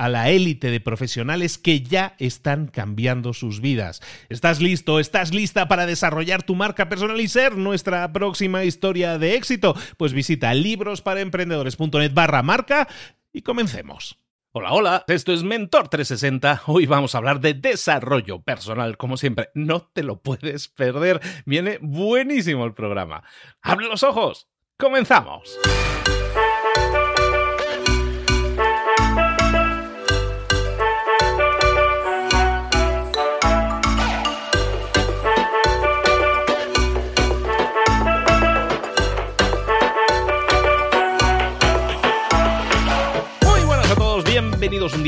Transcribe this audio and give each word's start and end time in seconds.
a 0.00 0.08
la 0.08 0.30
élite 0.30 0.70
de 0.70 0.80
profesionales 0.80 1.58
que 1.58 1.82
ya 1.82 2.14
están 2.18 2.68
cambiando 2.68 3.34
sus 3.34 3.60
vidas. 3.60 4.00
¿Estás 4.30 4.62
listo? 4.62 4.98
¿Estás 4.98 5.34
lista 5.34 5.68
para 5.68 5.84
desarrollar 5.84 6.42
tu 6.42 6.54
marca 6.54 6.88
personal 6.88 7.20
y 7.20 7.28
ser 7.28 7.58
nuestra 7.58 8.10
próxima 8.10 8.64
historia 8.64 9.18
de 9.18 9.34
éxito? 9.34 9.76
Pues 9.98 10.14
visita 10.14 10.54
librosparaemprendedores.net 10.54 12.14
barra 12.14 12.42
marca 12.42 12.88
y 13.30 13.42
comencemos. 13.42 14.18
Hola, 14.52 14.72
hola, 14.72 15.04
esto 15.06 15.34
es 15.34 15.42
Mentor 15.42 15.88
360. 15.88 16.62
Hoy 16.66 16.86
vamos 16.86 17.14
a 17.14 17.18
hablar 17.18 17.40
de 17.40 17.52
desarrollo 17.52 18.40
personal, 18.40 18.96
como 18.96 19.18
siempre. 19.18 19.50
No 19.52 19.82
te 19.82 20.02
lo 20.02 20.22
puedes 20.22 20.68
perder. 20.68 21.20
Viene 21.44 21.78
buenísimo 21.82 22.64
el 22.64 22.72
programa. 22.72 23.22
¡Abre 23.60 23.86
los 23.86 24.02
ojos! 24.02 24.48
¡Comenzamos! 24.78 25.58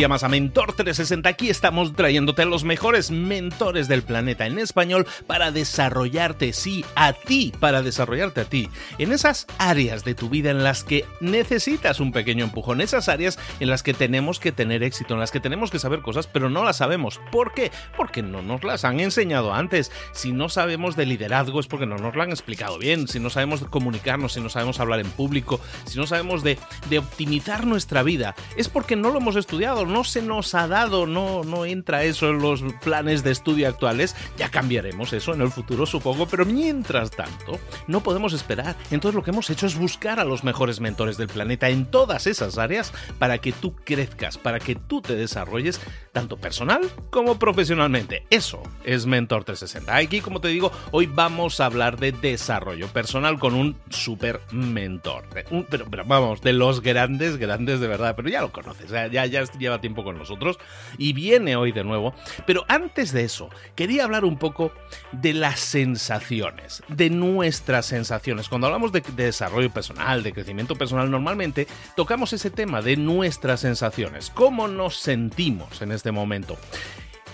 Día 0.03 0.09
más 0.09 0.25
a 0.25 0.29
Mentor 0.29 0.73
360. 0.73 1.29
Aquí 1.29 1.49
estamos 1.49 1.95
trayéndote 1.95 2.45
los 2.45 2.65
mejores 2.65 3.13
mentores 3.13 3.87
del 3.87 4.03
planeta 4.03 4.49
en 4.49 4.59
español 4.59 5.07
para 5.29 5.53
desarrollarte, 5.53 6.53
sí, 6.53 6.85
a 6.97 7.13
ti, 7.13 7.53
para 7.61 7.83
desarrollarte 7.83 8.41
a 8.41 8.45
ti, 8.47 8.69
en 8.99 9.13
esas 9.13 9.47
áreas 9.59 10.03
de 10.03 10.17
tu 10.17 10.29
vida 10.29 10.51
en 10.51 10.65
las 10.65 10.83
que 10.83 11.05
necesitas 11.21 12.01
un 12.01 12.11
pequeño 12.11 12.43
empujón, 12.43 12.81
esas 12.81 13.09
áreas 13.09 13.39
en 13.61 13.71
las 13.71 13.85
que 13.85 13.95
tenemos 13.95 14.41
que 14.41 14.51
tener 14.51 14.83
éxito, 14.83 15.15
en 15.15 15.21
las 15.21 15.31
que 15.31 15.39
tenemos 15.39 15.71
que 15.71 15.79
saber 15.79 16.03
cosas, 16.03 16.27
pero 16.27 16.51
no 16.51 16.65
las 16.65 16.79
sabemos. 16.79 17.21
¿Por 17.31 17.55
qué? 17.55 17.71
Porque 17.97 18.25
no 18.25 18.43
nos 18.43 18.65
las 18.65 18.85
han 18.85 18.99
enseñado 18.99 19.55
antes. 19.55 19.93
Si 20.11 20.33
no 20.33 20.49
sabemos 20.49 20.97
de 20.97 21.07
liderazgo 21.07 21.61
es 21.61 21.69
porque 21.69 21.87
no 21.87 21.97
nos 21.97 22.17
lo 22.17 22.23
han 22.25 22.31
explicado 22.31 22.77
bien. 22.77 23.07
Si 23.07 23.21
no 23.21 23.31
sabemos 23.31 23.63
comunicarnos, 23.71 24.33
si 24.33 24.41
no 24.41 24.49
sabemos 24.49 24.81
hablar 24.81 24.99
en 24.99 25.11
público, 25.13 25.61
si 25.85 25.97
no 25.97 26.09
sabemos 26.09 26.43
de 26.43 26.59
optimizar 26.99 27.69
nuestra 27.69 28.03
vida, 28.03 28.35
es 28.57 28.69
porque 28.69 28.97
no 28.97 29.11
lo 29.13 29.19
hemos 29.19 29.37
estudiado, 29.37 29.92
no 29.93 30.05
se 30.05 30.23
nos 30.23 30.55
ha 30.55 30.67
dado, 30.67 31.07
no, 31.07 31.45
no 31.45 31.65
entra 31.65 32.05
eso 32.05 32.31
en 32.31 32.39
los 32.39 32.63
planes 32.83 33.23
de 33.23 33.31
estudio 33.31 33.69
actuales, 33.69 34.17
ya 34.37 34.51
cambiaremos 34.51 35.13
eso 35.13 35.35
en 35.35 35.41
el 35.41 35.51
futuro 35.51 35.87
supongo, 35.87 36.27
pero 36.27 36.45
mientras 36.45 37.11
tanto 37.11 37.59
no 37.87 38.03
podemos 38.03 38.33
esperar. 38.33 38.77
Entonces 38.91 39.15
lo 39.15 39.23
que 39.23 39.31
hemos 39.31 39.51
hecho 39.51 39.67
es 39.67 39.77
buscar 39.77 40.21
a 40.21 40.25
los 40.25 40.45
mejores 40.45 40.81
mentores 40.81 41.17
del 41.17 41.29
planeta 41.29 41.69
en 41.69 41.87
todas 41.87 42.27
esas 42.27 42.59
áreas 42.59 42.93
para 43.19 43.39
que 43.39 43.53
tú 43.53 43.77
crezcas, 43.77 44.39
para 44.39 44.59
que 44.59 44.75
tú 44.75 45.03
te 45.03 45.15
desarrolles 45.15 45.81
tanto 46.13 46.37
personal 46.37 46.83
como 47.11 47.39
profesionalmente. 47.39 48.27
Eso 48.31 48.63
es 48.85 49.07
Mentor 49.07 49.45
360. 49.45 49.95
Aquí, 49.95 50.21
como 50.21 50.41
te 50.41 50.49
digo, 50.49 50.73
hoy 50.91 51.07
vamos 51.07 51.61
a 51.61 51.67
hablar 51.67 51.99
de 51.99 52.13
desarrollo 52.13 52.89
personal 52.89 53.39
con 53.39 53.55
un 53.55 53.77
super 53.91 54.41
mentor. 54.53 55.25
pero, 55.33 55.87
pero, 55.91 56.05
vamos, 56.05 56.41
de 56.43 56.53
los 56.53 56.81
grandes, 56.81 57.37
grandes 57.37 57.81
de 57.81 57.89
verdad, 57.89 58.15
pero 58.17 58.29
ya 58.29 58.41
lo 58.41 58.53
conoces, 58.53 58.91
ya, 58.91 59.07
ya, 59.07 59.27
ya 59.27 59.43
tiempo 59.81 60.05
con 60.05 60.19
nosotros 60.19 60.59
y 60.99 61.13
viene 61.13 61.57
hoy 61.57 61.73
de 61.73 61.85
nuevo. 61.85 62.15
Pero 62.47 62.65
antes 62.69 63.13
de 63.13 63.25
eso, 63.25 63.49
quería 63.75 64.05
hablar 64.05 64.25
un 64.25 64.39
poco 64.39 64.73
de 65.13 65.33
las 65.33 65.61
sensaciones, 65.61 66.83
de 66.89 67.11
nuestras 67.11 67.87
sensaciones. 67.87 68.49
Cuando 68.49 68.67
hablamos 68.67 68.93
de, 68.93 69.03
desarrollo 69.17 69.71
personal, 69.71 70.23
de 70.23 70.33
crecimiento 70.33 70.77
personal, 70.77 71.11
normalmente 71.11 71.67
tocamos 71.97 72.33
ese 72.33 72.51
tema 72.51 72.83
de 72.83 72.97
nuestras 72.97 73.61
sensaciones, 73.61 74.31
cómo 74.31 74.69
nos 74.69 74.97
sentimos 74.97 75.83
en 75.83 75.93
este 75.93 76.13
momento. 76.13 76.57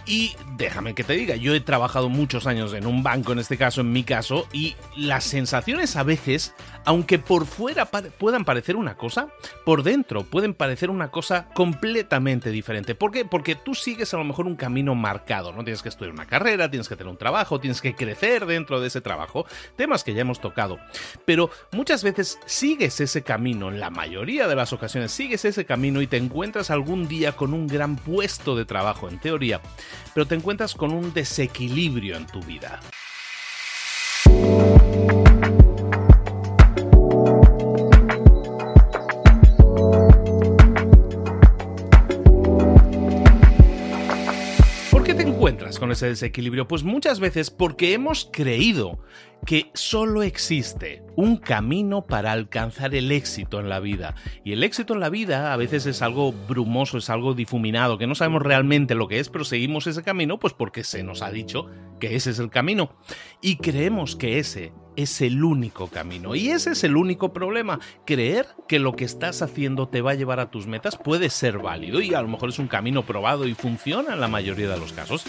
Y 0.08 0.34
déjame 0.56 0.94
que 0.94 1.04
te 1.04 1.12
diga, 1.12 1.36
yo 1.36 1.54
he 1.54 1.60
trabajado 1.60 2.08
muchos 2.08 2.46
años 2.46 2.72
en 2.72 2.86
un 2.86 3.02
banco, 3.02 3.32
en 3.32 3.40
este 3.40 3.58
caso, 3.58 3.82
en 3.82 3.92
mi 3.92 4.04
caso, 4.04 4.48
y 4.54 4.74
las 4.96 5.22
sensaciones 5.24 5.96
a 5.96 6.02
veces, 6.02 6.54
aunque 6.86 7.18
por 7.18 7.44
fuera 7.44 7.84
puedan 7.84 8.46
parecer 8.46 8.76
una 8.76 8.96
cosa, 8.96 9.28
por 9.66 9.82
dentro 9.82 10.24
pueden 10.24 10.54
parecer 10.54 10.88
una 10.88 11.10
cosa 11.10 11.50
completamente 11.54 12.50
diferente. 12.50 12.94
¿Por 12.94 13.12
qué? 13.12 13.26
Porque 13.26 13.54
tú 13.54 13.74
sigues 13.74 14.14
a 14.14 14.16
lo 14.16 14.24
mejor 14.24 14.46
un 14.46 14.56
camino 14.56 14.94
marcado, 14.94 15.52
¿no? 15.52 15.62
Tienes 15.62 15.82
que 15.82 15.90
estudiar 15.90 16.14
una 16.14 16.24
carrera, 16.24 16.70
tienes 16.70 16.88
que 16.88 16.96
tener 16.96 17.10
un 17.10 17.18
trabajo, 17.18 17.60
tienes 17.60 17.82
que 17.82 17.94
crecer 17.94 18.46
dentro 18.46 18.80
de 18.80 18.86
ese 18.86 19.02
trabajo, 19.02 19.44
temas 19.76 20.04
que 20.04 20.14
ya 20.14 20.22
hemos 20.22 20.40
tocado. 20.40 20.78
Pero 21.26 21.50
muchas 21.72 22.02
veces 22.02 22.38
sigues 22.46 22.98
ese 23.02 23.22
camino, 23.22 23.68
en 23.68 23.78
la 23.78 23.90
mayoría 23.90 24.48
de 24.48 24.56
las 24.56 24.72
ocasiones 24.72 25.12
sigues 25.12 25.44
ese 25.44 25.66
camino 25.66 26.00
y 26.00 26.06
te 26.06 26.16
encuentras 26.16 26.70
algún 26.70 27.08
día 27.08 27.32
con 27.32 27.52
un 27.52 27.66
gran 27.66 27.96
puesto 27.96 28.56
de 28.56 28.64
trabajo, 28.64 29.10
en 29.10 29.18
teoría 29.18 29.60
pero 30.14 30.26
te 30.26 30.34
encuentras 30.34 30.74
con 30.74 30.92
un 30.92 31.12
desequilibrio 31.12 32.16
en 32.16 32.26
tu 32.26 32.40
vida. 32.40 32.80
Con 45.76 45.92
ese 45.92 46.06
desequilibrio? 46.06 46.68
Pues 46.68 46.84
muchas 46.84 47.20
veces 47.20 47.50
porque 47.50 47.92
hemos 47.92 48.30
creído 48.32 48.98
que 49.44 49.70
solo 49.74 50.22
existe 50.22 51.02
un 51.16 51.36
camino 51.36 52.06
para 52.06 52.32
alcanzar 52.32 52.94
el 52.94 53.12
éxito 53.12 53.60
en 53.60 53.68
la 53.68 53.80
vida. 53.80 54.14
Y 54.44 54.52
el 54.52 54.64
éxito 54.64 54.94
en 54.94 55.00
la 55.00 55.10
vida 55.10 55.52
a 55.52 55.56
veces 55.56 55.86
es 55.86 56.02
algo 56.02 56.32
brumoso, 56.32 56.98
es 56.98 57.10
algo 57.10 57.34
difuminado, 57.34 57.98
que 57.98 58.06
no 58.06 58.14
sabemos 58.14 58.42
realmente 58.42 58.94
lo 58.94 59.08
que 59.08 59.20
es, 59.20 59.28
pero 59.28 59.44
seguimos 59.44 59.86
ese 59.86 60.02
camino 60.02 60.38
pues 60.38 60.54
porque 60.54 60.84
se 60.84 61.02
nos 61.02 61.22
ha 61.22 61.30
dicho 61.30 61.68
que 62.00 62.16
ese 62.16 62.30
es 62.30 62.38
el 62.38 62.50
camino. 62.50 62.96
Y 63.40 63.56
creemos 63.56 64.16
que 64.16 64.38
ese 64.38 64.72
es 64.96 65.20
el 65.20 65.44
único 65.44 65.86
camino. 65.86 66.34
Y 66.34 66.48
ese 66.50 66.72
es 66.72 66.82
el 66.82 66.96
único 66.96 67.32
problema. 67.32 67.78
Creer 68.04 68.46
que 68.66 68.80
lo 68.80 68.96
que 68.96 69.04
estás 69.04 69.42
haciendo 69.42 69.88
te 69.88 70.02
va 70.02 70.10
a 70.10 70.14
llevar 70.14 70.40
a 70.40 70.50
tus 70.50 70.66
metas 70.66 70.96
puede 70.96 71.30
ser 71.30 71.58
válido 71.58 72.00
y 72.00 72.14
a 72.14 72.22
lo 72.22 72.26
mejor 72.26 72.48
es 72.48 72.58
un 72.58 72.66
camino 72.66 73.06
probado 73.06 73.46
y 73.46 73.54
funciona 73.54 74.14
en 74.14 74.20
la 74.20 74.26
mayoría 74.26 74.68
de 74.68 74.78
los 74.78 74.92
casos. 74.92 75.24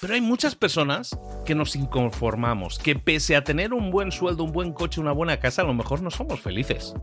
Pero 0.00 0.14
hay 0.14 0.20
muchas 0.20 0.54
personas 0.54 1.18
que 1.44 1.56
nos 1.56 1.74
inconformamos, 1.74 2.78
que 2.78 2.94
pese 2.94 3.34
a 3.34 3.42
tener 3.42 3.74
un 3.74 3.90
buen 3.90 4.12
sueldo, 4.12 4.44
un 4.44 4.52
buen 4.52 4.72
coche, 4.72 5.00
una 5.00 5.12
buena 5.12 5.40
casa, 5.40 5.62
a 5.62 5.64
lo 5.64 5.74
mejor 5.74 6.02
no 6.02 6.10
somos 6.10 6.40
felices. 6.40 6.94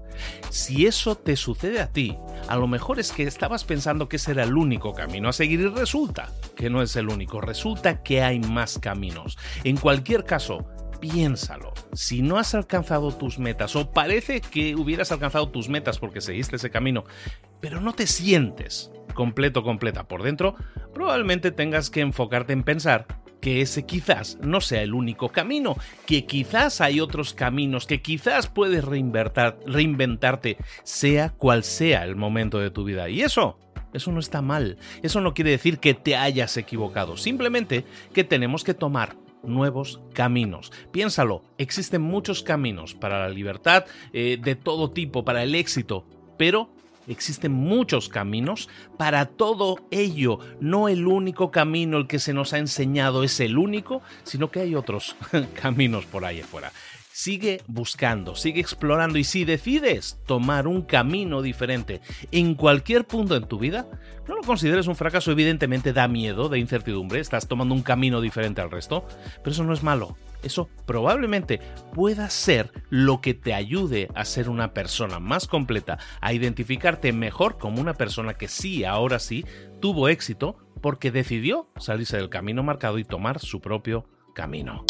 Si 0.50 0.86
eso 0.86 1.16
te 1.16 1.36
sucede 1.36 1.82
a 1.82 1.92
ti, 1.92 2.18
a 2.48 2.56
lo 2.56 2.68
mejor 2.68 3.00
es 3.00 3.12
que 3.12 3.24
estabas 3.24 3.66
pensando 3.66 4.08
que 4.08 4.16
ese 4.16 4.32
era 4.32 4.44
el 4.44 4.56
único 4.56 4.94
camino 4.94 5.28
a 5.28 5.34
seguir 5.34 5.60
y 5.60 5.68
resulta 5.68 6.32
que 6.56 6.70
no 6.70 6.82
es 6.82 6.96
el 6.96 7.10
único, 7.10 7.42
resulta 7.42 8.02
que 8.02 8.22
hay 8.22 8.40
más 8.40 8.80
caminos. 8.80 9.38
En 9.66 9.76
cualquier 9.76 10.24
caso, 10.24 10.66
piénsalo. 11.02 11.74
Si 11.94 12.22
no 12.22 12.38
has 12.38 12.56
alcanzado 12.56 13.12
tus 13.12 13.40
metas 13.40 13.76
o 13.76 13.92
parece 13.92 14.40
que 14.40 14.76
hubieras 14.76 15.12
alcanzado 15.12 15.50
tus 15.50 15.68
metas 15.68 16.00
porque 16.00 16.22
seguiste 16.22 16.56
ese 16.56 16.70
camino, 16.70 17.04
pero 17.60 17.82
no 17.82 17.94
te 17.94 18.08
sientes 18.08 18.92
completo, 19.16 19.64
completa 19.64 20.08
por 20.08 20.22
dentro, 20.22 20.56
probablemente 20.94 21.50
tengas 21.50 21.90
que 21.90 22.02
enfocarte 22.02 22.54
en 22.54 22.62
pensar 22.62 23.08
que 23.42 23.62
ese 23.62 23.86
quizás 23.86 24.38
no 24.42 24.62
sea 24.62 24.82
el 24.82 24.94
único 24.94 25.30
camino, 25.30 25.76
que 26.06 26.26
quizás 26.26 26.82
hay 26.82 27.00
otros 27.00 27.34
caminos, 27.34 27.86
que 27.86 28.02
quizás 28.02 28.48
puedes 28.48 28.84
reinventarte, 28.84 30.58
sea 30.84 31.30
cual 31.30 31.64
sea 31.64 32.04
el 32.06 32.16
momento 32.16 32.60
de 32.60 32.72
tu 32.72 32.84
vida. 32.84 33.10
Y 33.10 33.22
eso, 33.22 33.60
eso 33.94 34.12
no 34.12 34.20
está 34.20 34.42
mal. 34.42 34.78
Eso 35.04 35.22
no 35.22 35.34
quiere 35.34 35.52
decir 35.52 35.80
que 35.80 35.94
te 35.94 36.16
hayas 36.16 36.58
equivocado, 36.58 37.18
simplemente 37.18 37.86
que 38.14 38.24
tenemos 38.24 38.64
que 38.64 38.74
tomar 38.74 39.16
nuevos 39.44 40.02
caminos. 40.14 40.72
Piénsalo, 40.92 41.44
existen 41.58 42.02
muchos 42.02 42.42
caminos 42.44 42.96
para 42.96 43.20
la 43.20 43.30
libertad 43.30 43.86
eh, 44.12 44.40
de 44.42 44.56
todo 44.56 44.92
tipo, 44.92 45.24
para 45.24 45.44
el 45.44 45.56
éxito, 45.56 46.06
pero 46.38 46.75
Existen 47.08 47.52
muchos 47.52 48.10
caminos 48.10 48.70
para 48.98 49.26
todo 49.26 49.78
ello. 49.92 50.40
No 50.60 50.90
el 50.90 51.08
único 51.08 51.52
camino 51.52 51.98
el 51.98 52.08
que 52.08 52.20
se 52.20 52.34
nos 52.34 52.54
ha 52.54 52.58
enseñado 52.58 53.24
es 53.24 53.40
el 53.40 53.58
único, 53.58 54.02
sino 54.24 54.50
que 54.50 54.62
hay 54.62 54.76
otros 54.76 55.16
caminos 55.62 56.06
por 56.06 56.26
ahí 56.26 56.42
afuera. 56.42 56.72
Sigue 57.12 57.62
buscando, 57.68 58.36
sigue 58.36 58.60
explorando 58.60 59.18
y 59.18 59.24
si 59.24 59.46
decides 59.46 60.20
tomar 60.26 60.68
un 60.68 60.82
camino 60.82 61.42
diferente 61.42 62.02
en 62.34 62.56
cualquier 62.56 63.06
punto 63.06 63.38
en 63.38 63.48
tu 63.48 63.58
vida, 63.58 63.88
no 64.28 64.36
lo 64.36 64.42
consideres 64.42 64.88
un 64.88 64.98
fracaso, 64.98 65.32
evidentemente 65.32 65.94
da 65.94 66.10
miedo, 66.10 66.50
de 66.50 66.60
incertidumbre, 66.60 67.22
estás 67.22 67.48
tomando 67.48 67.74
un 67.74 67.84
camino 67.84 68.20
diferente 68.20 68.60
al 68.60 68.70
resto, 68.70 69.08
pero 69.42 69.54
eso 69.54 69.64
no 69.64 69.74
es 69.74 69.82
malo. 69.82 70.18
Eso 70.44 70.70
probablemente 70.86 71.60
pueda 71.94 72.30
ser 72.30 72.72
lo 72.90 73.22
que 73.22 73.34
te 73.34 73.54
ayude 73.54 74.10
a 74.16 74.26
ser 74.26 74.50
una 74.50 74.74
persona 74.74 75.20
más 75.20 75.48
completa, 75.48 75.98
a 76.22 76.34
identificarte 76.34 77.14
mejor 77.14 77.58
como 77.58 77.82
una 77.82 77.94
persona 77.94 78.36
que 78.36 78.48
sí, 78.48 78.84
ahora 78.84 79.20
sí, 79.20 79.46
tuvo 79.82 80.10
éxito 80.10 80.58
porque 80.82 81.12
decidió 81.12 81.70
salirse 81.78 82.18
del 82.18 82.30
camino 82.30 82.64
marcado 82.64 83.00
y 83.00 83.04
tomar 83.04 83.40
su 83.40 83.62
propio 83.62 84.08
camino. 84.34 84.86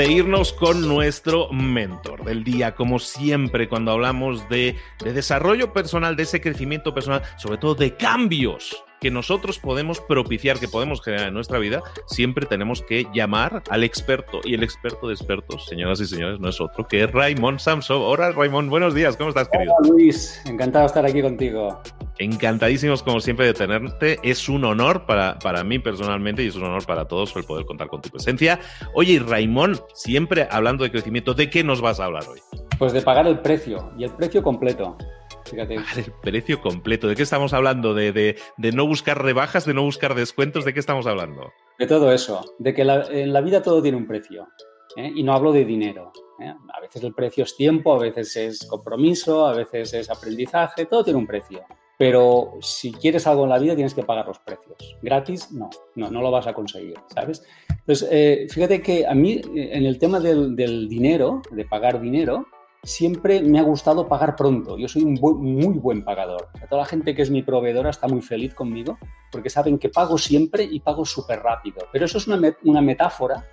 De 0.00 0.10
irnos 0.10 0.54
con 0.54 0.88
nuestro 0.88 1.52
mentor 1.52 2.24
del 2.24 2.42
día, 2.42 2.74
como 2.74 2.98
siempre, 2.98 3.68
cuando 3.68 3.90
hablamos 3.90 4.48
de, 4.48 4.74
de 5.04 5.12
desarrollo 5.12 5.74
personal, 5.74 6.16
de 6.16 6.22
ese 6.22 6.40
crecimiento 6.40 6.94
personal, 6.94 7.20
sobre 7.36 7.58
todo 7.58 7.74
de 7.74 7.94
cambios 7.96 8.82
que 8.98 9.10
nosotros 9.10 9.58
podemos 9.58 10.00
propiciar, 10.00 10.58
que 10.58 10.68
podemos 10.68 11.02
generar 11.02 11.28
en 11.28 11.34
nuestra 11.34 11.58
vida, 11.58 11.82
siempre 12.06 12.46
tenemos 12.46 12.80
que 12.80 13.08
llamar 13.12 13.62
al 13.68 13.84
experto. 13.84 14.40
Y 14.42 14.54
el 14.54 14.62
experto 14.62 15.06
de 15.06 15.12
expertos, 15.12 15.66
señoras 15.66 16.00
y 16.00 16.06
señores, 16.06 16.40
no 16.40 16.48
es 16.48 16.58
otro 16.62 16.88
que 16.88 17.06
Raymond 17.06 17.58
Samson. 17.58 17.98
Hola, 18.00 18.32
Raymond, 18.32 18.70
buenos 18.70 18.94
días, 18.94 19.18
¿cómo 19.18 19.28
estás, 19.28 19.50
querido? 19.50 19.74
Hola, 19.80 19.90
Luis, 19.90 20.40
encantado 20.46 20.84
de 20.84 20.86
estar 20.86 21.04
aquí 21.04 21.20
contigo. 21.20 21.78
Encantadísimos, 22.20 23.02
como 23.02 23.18
siempre, 23.20 23.46
de 23.46 23.54
tenerte. 23.54 24.18
Es 24.22 24.50
un 24.50 24.62
honor 24.66 25.06
para, 25.06 25.38
para 25.38 25.64
mí 25.64 25.78
personalmente 25.78 26.44
y 26.44 26.48
es 26.48 26.54
un 26.54 26.64
honor 26.64 26.84
para 26.84 27.08
todos 27.08 27.34
el 27.34 27.44
poder 27.44 27.64
contar 27.64 27.88
con 27.88 28.02
tu 28.02 28.10
presencia. 28.10 28.60
Oye, 28.92 29.18
Raymond, 29.18 29.80
siempre 29.94 30.46
hablando 30.50 30.84
de 30.84 30.90
crecimiento, 30.90 31.32
¿de 31.32 31.48
qué 31.48 31.64
nos 31.64 31.80
vas 31.80 31.98
a 31.98 32.04
hablar 32.04 32.24
hoy? 32.28 32.38
Pues 32.78 32.92
de 32.92 33.00
pagar 33.00 33.26
el 33.26 33.38
precio 33.38 33.92
y 33.96 34.04
el 34.04 34.10
precio 34.10 34.42
completo. 34.42 34.98
Fíjate. 35.46 35.76
el 35.76 36.12
precio 36.20 36.60
completo. 36.60 37.08
¿De 37.08 37.16
qué 37.16 37.22
estamos 37.22 37.54
hablando? 37.54 37.94
¿De, 37.94 38.36
no 38.58 38.86
buscar 38.86 39.22
rebajas, 39.22 39.64
de 39.64 39.72
no 39.72 39.82
buscar 39.82 40.14
descuentos? 40.14 40.66
¿De 40.66 40.74
qué 40.74 40.80
estamos 40.80 41.06
hablando? 41.06 41.50
De 41.78 41.86
todo 41.86 42.12
eso. 42.12 42.54
De 42.58 42.74
que 42.74 42.82
en 42.82 43.32
la 43.32 43.40
vida 43.40 43.62
todo 43.62 43.80
tiene 43.80 43.96
un 43.96 44.06
precio. 44.06 44.46
¿eh? 44.94 45.10
Y 45.14 45.22
no 45.22 45.32
hablo 45.32 45.52
de 45.52 45.64
dinero. 45.64 46.12
¿eh? 46.38 46.52
A 46.74 46.80
veces 46.82 47.02
el 47.02 47.14
precio 47.14 47.44
es 47.44 47.56
tiempo, 47.56 47.94
a 47.94 47.98
veces 47.98 48.36
es 48.36 48.66
compromiso, 48.66 49.46
a 49.46 49.54
veces 49.54 49.94
es 49.94 50.10
aprendizaje, 50.10 50.84
todo 50.84 51.02
tiene 51.02 51.18
un 51.18 51.26
precio. 51.26 51.64
Pero 52.00 52.54
si 52.62 52.92
quieres 52.92 53.26
algo 53.26 53.44
en 53.44 53.50
la 53.50 53.58
vida 53.58 53.74
tienes 53.74 53.92
que 53.92 54.02
pagar 54.02 54.26
los 54.26 54.38
precios. 54.38 54.96
Gratis, 55.02 55.52
no, 55.52 55.68
no, 55.96 56.10
no 56.10 56.22
lo 56.22 56.30
vas 56.30 56.46
a 56.46 56.54
conseguir, 56.54 56.94
¿sabes? 57.08 57.46
Entonces, 57.68 58.08
eh, 58.10 58.46
fíjate 58.48 58.80
que 58.80 59.06
a 59.06 59.12
mí 59.14 59.42
en 59.54 59.84
el 59.84 59.98
tema 59.98 60.18
del, 60.18 60.56
dinero, 60.56 61.42
de 61.50 61.66
pagar 61.66 62.00
dinero, 62.00 62.46
siempre 62.82 63.42
me 63.42 63.58
ha 63.58 63.62
gustado 63.64 64.08
pagar 64.08 64.34
pronto. 64.34 64.78
Yo 64.78 64.88
soy 64.88 65.02
un 65.02 65.18
muy 65.20 65.76
buen 65.78 66.02
pagador. 66.02 66.48
toda 66.70 66.80
la 66.80 66.86
gente 66.86 67.14
que 67.14 67.20
es 67.20 67.30
mi 67.30 67.42
proveedora 67.42 67.90
está 67.90 68.08
muy 68.08 68.22
feliz 68.22 68.54
conmigo 68.54 68.96
porque 69.30 69.50
saben 69.50 69.78
que 69.78 69.90
pago 69.90 70.16
siempre 70.16 70.64
y 70.64 70.80
pago 70.80 71.04
súper 71.04 71.40
rápido. 71.40 71.86
Pero 71.92 72.06
eso 72.06 72.16
es 72.16 72.26
una, 72.26 72.40
una, 72.64 72.80
metáfora 72.80 73.44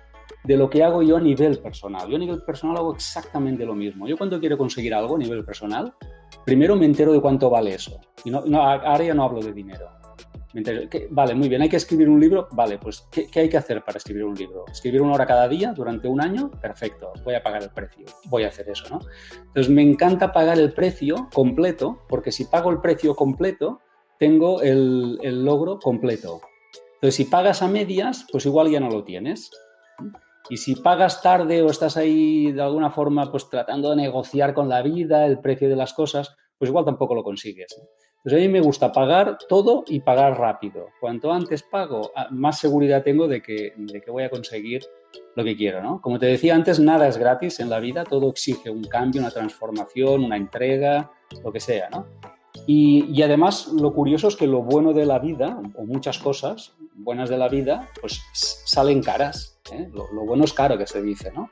de 0.44 0.56
lo 0.56 0.70
que 0.70 0.82
hago 0.82 1.02
yo 1.02 1.18
a 1.18 1.20
nivel 1.20 1.58
personal. 1.58 2.08
Yo 2.08 2.16
a 2.16 2.20
nivel 2.20 2.42
personal 2.44 2.78
hago 2.78 2.94
exactamente 2.94 3.66
lo 3.66 3.74
mismo. 3.74 4.08
Yo 4.08 4.16
cuando 4.16 4.40
quiero 4.40 4.56
conseguir 4.56 4.94
algo 4.94 5.16
a 5.16 5.18
nivel 5.18 5.44
personal, 5.44 5.92
primero 6.44 6.76
me 6.76 6.86
entero 6.86 7.12
de 7.12 7.20
cuánto 7.20 7.50
vale 7.50 7.74
eso. 7.74 8.00
Y 8.24 8.30
no, 8.30 8.44
no, 8.44 8.62
ahora 8.62 9.04
ya 9.04 9.14
no 9.14 9.24
hablo 9.24 9.40
de 9.40 9.52
dinero 9.52 9.98
vale, 11.10 11.34
muy 11.34 11.48
bien, 11.48 11.62
hay 11.62 11.68
que 11.68 11.76
escribir 11.76 12.08
un 12.08 12.20
libro. 12.20 12.48
Vale, 12.52 12.78
pues 12.78 13.06
¿qué, 13.10 13.28
hay 13.34 13.48
que 13.48 13.56
hacer 13.56 13.82
para 13.84 13.98
escribir 13.98 14.24
un 14.24 14.34
libro? 14.34 14.64
¿Escribir 14.70 15.02
una 15.02 15.14
hora 15.14 15.26
cada 15.26 15.48
día 15.48 15.72
durante 15.72 16.08
un 16.08 16.20
año? 16.20 16.50
Perfecto, 16.50 17.12
voy 17.24 17.34
a 17.34 17.42
pagar 17.42 17.62
el 17.62 17.70
precio. 17.70 18.06
Voy 18.26 18.44
a 18.44 18.48
hacer 18.48 18.68
eso, 18.68 18.84
¿no? 18.90 19.00
Entonces 19.38 19.70
me 19.70 19.82
encanta 19.82 20.32
pagar 20.32 20.58
el 20.58 20.72
precio 20.72 21.28
completo, 21.32 22.04
porque 22.08 22.32
si 22.32 22.44
pago 22.44 22.70
el 22.70 22.80
precio 22.80 23.14
completo, 23.14 23.80
tengo 24.18 24.62
el 24.62 25.44
logro 25.44 25.78
completo. 25.78 26.40
Entonces, 26.94 27.14
si 27.14 27.24
pagas 27.26 27.62
a 27.62 27.68
medias, 27.68 28.26
pues 28.32 28.44
igual 28.44 28.70
ya 28.70 28.80
no 28.80 28.90
lo 28.90 29.04
tienes. 29.04 29.52
Y 30.50 30.56
si 30.56 30.76
pagas 30.76 31.22
tarde 31.22 31.62
o 31.62 31.70
estás 31.70 31.96
ahí 31.96 32.52
de 32.52 32.62
alguna 32.62 32.90
forma 32.90 33.30
pues 33.30 33.48
tratando 33.48 33.90
de 33.90 33.96
negociar 33.96 34.54
con 34.54 34.68
la 34.68 34.82
vida 34.82 35.26
el 35.26 35.40
precio 35.40 35.68
de 35.68 35.76
las 35.76 35.92
cosas, 35.92 36.34
pues 36.58 36.68
igual 36.70 36.84
tampoco 36.84 37.14
lo 37.14 37.22
consigues. 37.22 37.80
Pues 38.22 38.34
a 38.34 38.38
mí 38.38 38.48
me 38.48 38.60
gusta 38.60 38.90
pagar 38.90 39.38
todo 39.48 39.84
y 39.86 40.00
pagar 40.00 40.38
rápido. 40.38 40.88
Cuanto 41.00 41.32
antes 41.32 41.62
pago, 41.62 42.10
ah, 42.16 42.28
más 42.30 42.58
seguridad 42.58 43.02
tengo 43.02 43.28
de 43.28 43.40
que, 43.40 43.72
de 43.76 44.00
que 44.00 44.10
voy 44.10 44.24
a 44.24 44.30
conseguir 44.30 44.82
lo 45.36 45.44
que 45.44 45.56
quiero, 45.56 45.82
¿no? 45.82 46.00
Como 46.00 46.18
te 46.18 46.26
decía 46.26 46.54
antes, 46.54 46.80
nada 46.80 47.06
es 47.08 47.16
gratis 47.16 47.60
en 47.60 47.70
la 47.70 47.78
vida, 47.78 48.04
todo 48.04 48.28
exige 48.28 48.70
un 48.70 48.84
cambio, 48.84 49.20
una 49.20 49.30
transformación, 49.30 50.24
una 50.24 50.36
entrega, 50.36 51.12
lo 51.44 51.52
que 51.52 51.60
sea, 51.60 51.88
¿no? 51.90 52.06
Y, 52.66 53.06
y, 53.12 53.22
además 53.22 53.68
lo 53.68 53.94
curioso 53.94 54.28
es 54.28 54.36
que 54.36 54.48
lo 54.48 54.62
bueno 54.62 54.92
de 54.92 55.06
la 55.06 55.20
vida, 55.20 55.62
o 55.76 55.84
muchas 55.84 56.18
cosas 56.18 56.74
buenas 56.94 57.28
de 57.28 57.38
la 57.38 57.48
vida, 57.48 57.88
pues 58.00 58.20
salen 58.32 59.00
caras. 59.00 59.57
¿Eh? 59.72 59.90
Lo, 59.92 60.24
bueno 60.24 60.44
es 60.44 60.52
caro 60.52 60.76
que 60.78 60.86
se 60.86 61.02
dice, 61.02 61.32
¿no? 61.32 61.48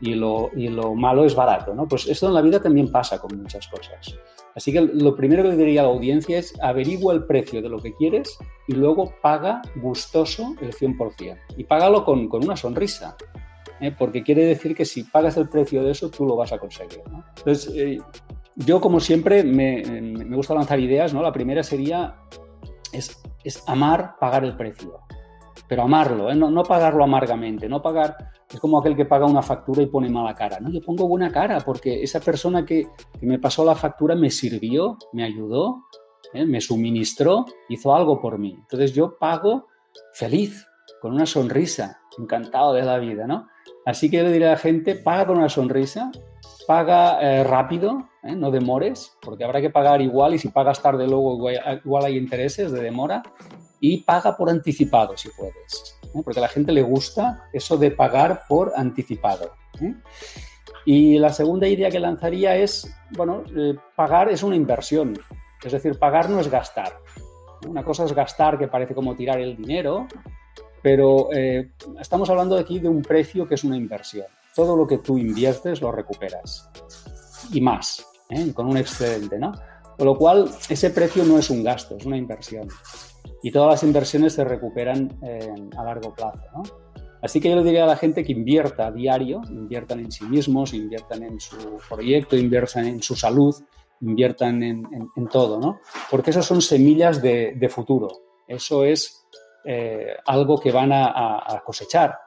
Y 0.00 0.14
lo, 0.14 0.50
y 0.56 0.68
lo 0.68 0.94
malo 0.94 1.24
es 1.24 1.34
barato, 1.34 1.74
¿no? 1.74 1.86
Pues 1.86 2.06
esto 2.08 2.26
en 2.26 2.34
la 2.34 2.40
vida 2.40 2.60
también 2.60 2.90
pasa 2.90 3.18
con 3.20 3.36
muchas 3.38 3.68
cosas. 3.68 4.18
Así 4.54 4.72
que 4.72 4.80
lo 4.80 5.14
primero 5.14 5.42
que 5.42 5.50
le 5.50 5.56
diría 5.56 5.82
a 5.82 5.84
la 5.84 5.90
audiencia 5.90 6.38
es 6.38 6.54
averigua 6.60 7.14
el 7.14 7.24
precio 7.24 7.62
de 7.62 7.68
lo 7.68 7.80
que 7.80 7.94
quieres 7.94 8.38
y 8.66 8.72
luego 8.72 9.12
paga 9.22 9.62
gustoso 9.76 10.54
el 10.60 10.72
100%. 10.72 11.38
Y 11.56 11.64
págalo 11.64 12.04
con, 12.04 12.28
con 12.28 12.44
una 12.44 12.56
sonrisa, 12.56 13.16
¿eh? 13.80 13.94
porque 13.96 14.22
quiere 14.22 14.44
decir 14.46 14.74
que 14.74 14.84
si 14.84 15.04
pagas 15.04 15.36
el 15.36 15.48
precio 15.48 15.82
de 15.82 15.92
eso, 15.92 16.10
tú 16.10 16.26
lo 16.26 16.36
vas 16.36 16.52
a 16.52 16.58
conseguir. 16.58 17.02
Entonces, 17.38 17.72
eh, 17.74 17.98
yo 18.56 18.80
como 18.80 19.00
siempre 19.00 19.44
me, 19.44 19.82
me, 19.82 20.36
gusta 20.36 20.54
lanzar 20.54 20.80
ideas. 20.80 21.14
¿no? 21.14 21.22
La 21.22 21.32
primera 21.32 21.62
sería 21.62 22.16
es, 22.92 23.22
es 23.44 23.62
amar 23.68 24.16
pagar 24.18 24.44
el 24.44 24.56
precio 24.56 25.00
pero 25.70 25.84
amarlo, 25.84 26.32
¿eh? 26.32 26.34
no, 26.34 26.50
no, 26.50 26.64
pagarlo 26.64 27.04
amargamente, 27.04 27.68
no 27.68 27.80
pagar, 27.80 28.16
es 28.52 28.58
como 28.58 28.80
aquel 28.80 28.96
que 28.96 29.04
paga 29.04 29.24
una 29.24 29.40
factura 29.40 29.80
y 29.80 29.86
pone 29.86 30.10
mala 30.10 30.34
cara, 30.34 30.58
no, 30.58 30.68
yo 30.68 30.80
pongo 30.80 31.06
buena 31.06 31.30
cara 31.30 31.60
porque 31.60 32.02
esa 32.02 32.18
persona 32.18 32.66
que, 32.66 32.88
me 33.20 33.38
pasó 33.38 33.64
la 33.64 33.76
factura 33.76 34.16
me 34.16 34.30
sirvió, 34.30 34.98
me 35.12 35.22
ayudó, 35.22 35.84
¿eh? 36.34 36.44
me 36.44 36.60
suministró, 36.60 37.46
hizo 37.68 37.94
algo 37.94 38.20
por 38.20 38.36
mí. 38.36 38.56
Entonces 38.58 38.92
yo 38.92 39.16
pago 39.16 39.68
feliz, 40.12 40.66
con 41.00 41.12
una 41.12 41.24
sonrisa, 41.24 42.00
encantado 42.18 42.72
de 42.72 42.82
la 42.82 42.98
vida. 42.98 43.28
Así 43.86 44.10
que 44.10 44.16
yo 44.16 44.24
le 44.24 44.32
diré 44.32 44.48
a 44.48 44.50
la 44.50 44.56
gente, 44.56 44.96
paga 44.96 45.28
con 45.28 45.38
una 45.38 45.48
sonrisa, 45.48 46.10
paga 46.66 47.20
eh, 47.22 47.44
rápido, 47.44 48.08
¿eh? 48.24 48.34
no 48.34 48.50
demores, 48.50 49.16
porque 49.22 49.44
habrá 49.44 49.60
que 49.60 49.70
pagar 49.70 50.02
igual 50.02 50.34
y 50.34 50.38
si 50.40 50.48
pagas 50.48 50.82
tarde 50.82 51.06
luego 51.06 51.48
igual 51.84 52.04
hay 52.04 52.16
intereses 52.16 52.72
de 52.72 52.82
demora 52.82 53.22
y 53.80 53.98
paga 54.02 54.36
por 54.36 54.50
anticipado 54.50 55.16
si 55.16 55.30
puedes, 55.30 55.98
¿eh? 56.02 56.20
porque 56.22 56.38
a 56.38 56.42
la 56.42 56.48
gente 56.48 56.72
le 56.72 56.82
gusta 56.82 57.48
eso 57.52 57.76
de 57.76 57.90
pagar 57.90 58.42
por 58.48 58.72
anticipado. 58.76 59.52
¿eh? 59.80 59.94
Y 60.84 61.18
la 61.18 61.32
segunda 61.32 61.66
idea 61.66 61.90
que 61.90 62.00
lanzaría 62.00 62.56
es, 62.56 62.90
bueno, 63.10 63.44
pagar 63.96 64.28
es 64.28 64.42
una 64.42 64.56
inversión, 64.56 65.18
es 65.62 65.72
decir, 65.72 65.98
pagar 65.98 66.30
no 66.30 66.40
es 66.40 66.48
gastar. 66.48 66.98
Una 67.66 67.84
cosa 67.84 68.04
es 68.04 68.12
gastar 68.12 68.58
que 68.58 68.68
parece 68.68 68.94
como 68.94 69.14
tirar 69.14 69.38
el 69.40 69.56
dinero, 69.56 70.06
pero 70.82 71.28
estamos 72.00 72.30
hablando 72.30 72.56
aquí 72.56 72.78
de 72.78 72.88
un 72.88 73.02
precio 73.02 73.46
que 73.46 73.56
es 73.56 73.64
una 73.64 73.76
inversión. 73.76 74.26
Todo 74.54 74.74
lo 74.76 74.86
que 74.86 74.98
tú 74.98 75.18
inviertes 75.18 75.82
lo 75.82 75.92
recuperas 75.92 76.70
y 77.52 77.60
más. 77.60 78.10
¿eh? 78.30 78.52
con 78.54 78.66
un 78.66 78.76
excedente, 78.76 79.38
¿no? 79.38 79.52
Con 79.96 80.06
lo 80.06 80.16
cual, 80.16 80.50
ese 80.68 80.90
precio 80.90 81.24
no 81.24 81.38
es 81.38 81.50
un 81.50 81.62
gasto, 81.62 81.96
es 81.96 82.06
una 82.06 82.16
inversión. 82.16 82.68
Y 83.42 83.50
todas 83.50 83.70
las 83.70 83.82
inversiones 83.82 84.34
se 84.34 84.44
recuperan 84.44 85.18
eh, 85.22 85.52
a 85.76 85.84
largo 85.84 86.14
plazo. 86.14 86.62
Así 87.22 87.40
que 87.40 87.50
yo 87.50 87.56
le 87.56 87.62
diría 87.62 87.84
a 87.84 87.88
la 87.88 87.96
gente 87.96 88.24
que 88.24 88.32
invierta 88.32 88.86
a 88.86 88.92
diario, 88.92 89.42
inviertan 89.48 90.00
en 90.00 90.10
sí 90.10 90.24
mismos, 90.24 90.72
inviertan 90.72 91.22
en 91.22 91.38
su 91.38 91.78
proyecto, 91.88 92.36
inviertan 92.36 92.86
en 92.86 93.02
su 93.02 93.14
salud, 93.14 93.54
inviertan 94.00 94.62
en, 94.62 95.28
todo, 95.30 95.60
¿no? 95.60 95.80
Porque 96.10 96.30
esas 96.30 96.46
son 96.46 96.62
semillas 96.62 97.20
de, 97.20 97.68
futuro. 97.70 98.08
Eso 98.48 98.84
es 98.84 99.26
eh, 99.64 100.16
algo 100.26 100.58
que 100.58 100.72
van 100.72 100.92
a, 100.92 101.62
cosechar 101.64 102.18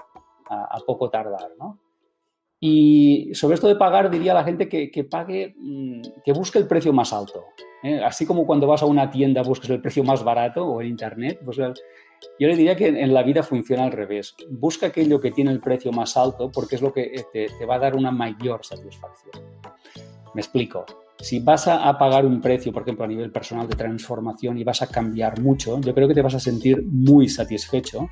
a, 0.50 0.78
a, 0.78 0.80
poco 0.86 1.10
tardar, 1.10 1.52
¿no? 1.58 1.80
Y 2.66 3.30
sobre 3.34 3.56
esto 3.56 3.68
de 3.68 3.76
pagar, 3.76 4.10
diría 4.10 4.32
a 4.32 4.36
la 4.36 4.46
gente 4.46 4.70
que, 4.70 5.04
pague, 5.04 5.54
mm, 5.58 6.02
que 6.24 6.32
busque 6.32 6.60
el 6.60 6.66
precio 6.66 6.94
más 6.94 7.12
alto. 7.12 7.44
¿eh? 7.84 8.00
Así 8.02 8.26
como 8.26 8.46
cuando 8.46 8.68
vas 8.68 8.82
a 8.82 8.86
una 8.86 9.12
tienda 9.12 9.44
busques 9.44 9.70
el 9.70 9.82
precio 9.82 10.02
más 10.06 10.24
barato 10.24 10.66
o 10.66 10.82
en 10.82 10.88
Internet, 10.88 11.42
pues 11.44 11.58
yo 11.58 11.74
le 12.40 12.56
diría 12.56 12.78
que 12.78 12.88
en 12.88 13.14
la 13.14 13.22
vida 13.22 13.44
funciona 13.44 13.84
al 13.84 13.92
revés. 13.92 14.34
Busca 14.50 14.88
aquello 14.88 15.20
que 15.20 15.32
tiene 15.32 15.52
el 15.52 15.60
precio 15.60 15.92
más 15.92 16.16
alto 16.16 16.50
porque 16.54 16.76
es 16.76 16.82
lo 16.82 16.94
que 16.94 17.26
te, 17.34 17.66
va 17.66 17.76
a 17.76 17.80
dar 17.80 17.98
una 17.98 18.12
mayor 18.12 18.64
satisfacción. 18.64 19.44
Me 20.34 20.40
explico. 20.40 20.86
Si 21.20 21.42
vas 21.42 21.68
a, 21.68 21.98
pagar 21.98 22.26
un 22.26 22.40
precio, 22.40 22.72
por 22.72 22.84
ejemplo, 22.84 23.04
a 23.04 23.10
nivel 23.10 23.30
personal 23.30 23.68
de 23.68 23.76
transformación 23.76 24.58
y 24.58 24.64
vas 24.64 24.82
a 24.82 24.88
cambiar 24.88 25.42
mucho, 25.42 25.82
yo 25.82 25.94
creo 25.94 26.08
que 26.08 26.14
te 26.14 26.22
vas 26.22 26.36
a 26.36 26.40
sentir 26.40 26.82
muy 26.82 27.28
satisfecho 27.28 28.08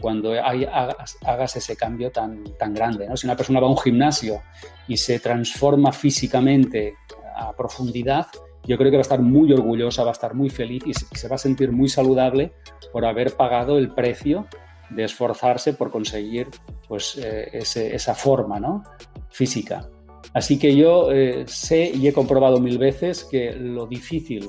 cuando 0.00 0.32
hagas, 0.32 1.56
ese 1.56 1.76
cambio 1.76 2.10
tan, 2.10 2.44
tan 2.58 2.74
grande. 2.74 3.08
¿no? 3.08 3.16
Si 3.16 3.26
una 3.26 3.36
persona 3.36 3.60
va 3.60 3.66
a 3.66 3.70
un 3.70 3.78
gimnasio 3.78 4.42
y 4.88 4.96
se 4.96 5.20
transforma 5.20 5.92
físicamente 5.92 6.94
a 7.36 7.52
profundidad, 7.52 8.26
yo 8.64 8.76
creo 8.76 8.90
que 8.90 8.96
va 8.96 9.00
a 9.00 9.02
estar 9.02 9.20
muy 9.20 9.52
orgullosa, 9.52 10.04
va 10.04 10.10
a 10.10 10.12
estar 10.12 10.34
muy 10.34 10.50
feliz 10.50 10.82
y 10.86 10.94
se, 10.94 11.28
va 11.28 11.36
a 11.36 11.38
sentir 11.38 11.72
muy 11.72 11.88
saludable 11.88 12.52
por 12.92 13.04
haber 13.04 13.36
pagado 13.36 13.78
el 13.78 13.94
precio 13.94 14.46
de 14.90 15.04
esforzarse 15.04 15.72
por 15.74 15.90
conseguir 15.90 16.48
pues, 16.88 17.16
eh, 17.16 17.48
esa 17.52 18.14
forma 18.14 18.58
¿no? 18.58 18.82
física. 19.30 19.88
Así 20.34 20.58
que 20.58 20.76
yo 20.76 21.10
eh, 21.10 21.44
sé 21.46 21.90
y 21.94 22.06
he 22.06 22.12
comprobado 22.12 22.60
mil 22.60 22.78
veces 22.78 23.24
que 23.24 23.52
lo 23.52 23.86
difícil 23.86 24.48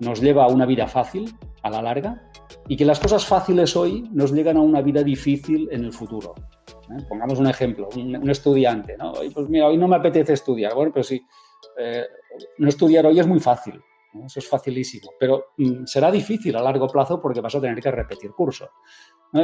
nos 0.00 0.20
lleva 0.20 0.44
a 0.44 0.48
una 0.48 0.66
vida 0.66 0.88
fácil 0.88 1.32
a 1.62 1.70
la 1.70 1.82
larga 1.82 2.30
y 2.68 2.76
que 2.76 2.84
las 2.84 2.98
cosas 3.00 3.26
fáciles 3.26 3.76
hoy 3.76 4.08
nos 4.12 4.32
llegan 4.32 4.56
a 4.56 4.60
una 4.60 4.80
vida 4.80 5.02
difícil 5.02 5.68
en 5.70 5.84
el 5.84 5.92
futuro. 5.92 6.34
¿eh? 6.90 7.04
Pongamos 7.08 7.38
un 7.38 7.46
ejemplo, 7.46 7.88
un, 7.96 8.28
estudiante, 8.30 8.96
¿no? 8.96 9.12
Pues 9.12 9.48
mira, 9.48 9.66
hoy 9.66 9.76
no 9.76 9.88
me 9.88 9.96
apetece 9.96 10.32
estudiar, 10.32 10.74
bueno, 10.74 10.92
pero 10.92 11.04
sí, 11.04 11.22
eh, 11.78 12.04
no 12.58 12.68
estudiar 12.68 13.06
hoy 13.06 13.18
es 13.18 13.26
muy 13.26 13.40
fácil, 13.40 13.80
eso 14.24 14.38
es 14.38 14.48
facilísimo, 14.48 15.10
pero 15.18 15.46
mm, 15.58 15.84
será 15.84 16.10
difícil 16.10 16.56
a 16.56 16.62
largo 16.62 16.86
plazo 16.88 17.20
porque 17.20 17.40
vas 17.40 17.54
a 17.54 17.60
tener 17.60 17.80
que 17.80 17.90
repetir 17.90 18.30
curso. 18.30 18.70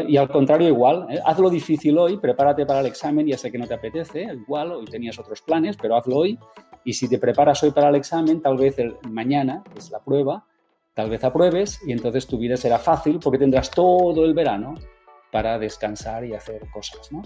Y 0.06 0.16
al 0.16 0.28
contrario, 0.28 0.68
igual, 0.68 1.08
¿eh? 1.10 1.18
hazlo 1.24 1.50
difícil 1.50 1.98
hoy, 1.98 2.16
prepárate 2.18 2.64
para 2.64 2.78
el 2.78 2.86
examen, 2.86 3.26
ya 3.26 3.36
sé 3.36 3.50
que 3.50 3.58
no 3.58 3.66
te 3.66 3.74
apetece, 3.74 4.22
igual, 4.22 4.70
hoy 4.70 4.84
tenías 4.84 5.18
otros 5.18 5.42
planes, 5.42 5.76
pero 5.76 5.96
hazlo 5.96 6.14
hoy. 6.14 6.38
Y 6.84 6.92
si 6.92 7.08
te 7.08 7.18
preparas 7.18 7.60
hoy 7.64 7.72
para 7.72 7.88
el 7.88 7.96
examen, 7.96 8.40
tal 8.40 8.56
vez 8.56 8.78
el, 8.78 8.96
mañana, 9.10 9.64
que 9.64 9.80
es 9.80 9.90
la 9.90 9.98
prueba, 9.98 10.46
Tal 10.94 11.08
vez 11.08 11.22
apruebes 11.24 11.80
y 11.86 11.92
entonces 11.92 12.26
tu 12.26 12.38
vida 12.38 12.56
será 12.56 12.78
fácil 12.78 13.18
porque 13.22 13.38
tendrás 13.38 13.70
todo 13.70 14.24
el 14.24 14.34
verano 14.34 14.74
para 15.30 15.58
descansar 15.58 16.24
y 16.24 16.34
hacer 16.34 16.62
cosas. 16.72 17.12
¿no? 17.12 17.22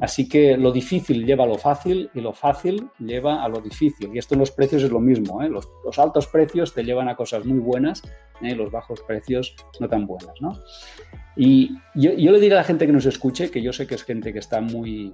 Así 0.00 0.28
que 0.28 0.56
lo 0.56 0.72
difícil 0.72 1.24
lleva 1.24 1.44
a 1.44 1.46
lo 1.46 1.58
fácil 1.58 2.10
y 2.14 2.20
lo 2.20 2.32
fácil 2.32 2.88
lleva 2.98 3.44
a 3.44 3.48
lo 3.48 3.60
difícil. 3.60 4.10
Y 4.14 4.18
esto 4.18 4.34
en 4.34 4.40
los 4.40 4.50
precios 4.50 4.82
es 4.82 4.90
lo 4.90 5.00
mismo. 5.00 5.42
¿eh? 5.42 5.48
Los, 5.48 5.68
altos 5.98 6.26
precios 6.26 6.74
te 6.74 6.84
llevan 6.84 7.08
a 7.08 7.16
cosas 7.16 7.44
muy 7.44 7.58
buenas, 7.58 8.02
¿eh? 8.42 8.54
los 8.54 8.70
bajos 8.70 9.00
precios 9.02 9.54
no 9.80 9.88
tan 9.88 10.06
buenas. 10.06 10.34
¿no? 10.40 10.52
Y 11.36 11.70
yo, 11.94 12.12
le 12.12 12.40
diría 12.40 12.56
a 12.56 12.60
la 12.60 12.64
gente 12.64 12.86
que 12.86 12.92
nos 12.92 13.06
escuche, 13.06 13.50
que 13.50 13.62
yo 13.62 13.72
sé 13.72 13.86
que 13.86 13.94
es 13.94 14.04
gente 14.04 14.32
que 14.32 14.38
está 14.38 14.60
muy, 14.60 15.12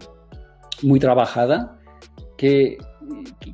muy 0.83 1.01
trabajada, 1.01 1.81
que 2.37 2.79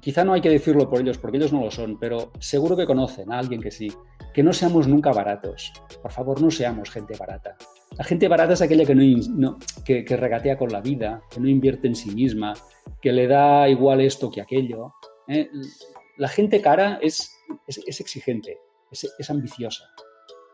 quizá 0.00 0.24
no 0.24 0.32
hay 0.32 0.40
que 0.40 0.48
decirlo 0.48 0.88
por 0.88 1.00
ellos, 1.00 1.18
porque 1.18 1.36
ellos 1.36 1.52
no 1.52 1.60
lo 1.60 1.70
son, 1.70 1.98
pero 1.98 2.32
seguro 2.38 2.76
que 2.76 2.86
conocen 2.86 3.32
a 3.32 3.38
alguien 3.38 3.60
que 3.60 3.70
sí, 3.70 3.92
que 4.32 4.42
no 4.42 4.52
seamos 4.52 4.86
nunca 4.86 5.12
baratos. 5.12 5.72
Por 6.02 6.10
favor, 6.10 6.40
no 6.42 6.50
seamos 6.50 6.90
gente 6.90 7.16
barata. 7.18 7.56
La 7.96 8.04
gente 8.04 8.28
barata 8.28 8.52
es 8.52 8.62
aquella 8.62 8.84
que, 8.84 8.94
no, 8.94 9.58
que, 9.84 10.04
regatea 10.04 10.58
con 10.58 10.70
la 10.70 10.80
vida, 10.80 11.22
que 11.30 11.40
no 11.40 11.48
invierte 11.48 11.86
en 11.86 11.94
sí 11.94 12.10
misma, 12.10 12.54
que 13.00 13.12
le 13.12 13.26
da 13.26 13.68
igual 13.68 14.00
esto 14.00 14.30
que 14.30 14.40
aquello. 14.40 14.92
¿eh? 15.28 15.48
La 16.18 16.28
gente 16.28 16.60
cara 16.60 16.98
es, 17.00 17.32
es, 17.66 18.00
exigente, 18.00 18.58
es, 18.90 19.30
ambiciosa, 19.30 19.84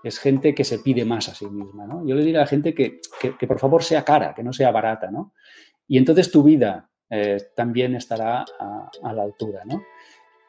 es 0.05 0.19
gente 0.19 0.55
que 0.55 0.65
se 0.65 0.79
pide 0.79 1.05
más 1.05 1.29
a 1.29 1.35
sí 1.35 1.47
misma. 1.47 1.87
Yo 2.07 2.15
le 2.15 2.25
digo 2.25 2.39
a 2.39 2.43
la 2.43 2.47
gente 2.47 2.75
que, 2.75 3.01
que, 3.21 3.47
por 3.47 3.59
favor 3.59 3.83
sea 3.83 4.05
cara, 4.05 4.35
que 4.35 4.45
no 4.45 4.53
sea 4.53 4.71
barata. 4.71 5.11
¿no? 5.11 5.33
Y 5.89 5.99
entonces 5.99 6.31
tu 6.31 6.43
vida 6.43 6.92
eh, 7.15 7.37
también 7.55 7.95
estará 7.95 8.43
a, 8.59 9.13
la 9.13 9.23
altura. 9.23 9.63
¿no? 9.67 9.85